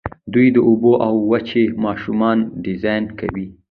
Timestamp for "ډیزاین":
2.65-3.03